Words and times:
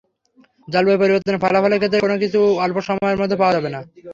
জলবায়ু 0.67 0.99
পরিবর্তনের 1.01 1.41
ফলাফলের 1.43 1.79
ক্ষেত্রে 1.81 2.03
কোনো 2.05 2.15
কিছু 2.23 2.39
অল্প 2.65 2.77
সময়ের 2.87 3.19
মধ্যে 3.21 3.39
পাওয়া 3.41 3.55
যাবে 3.55 3.69
না। 3.75 3.79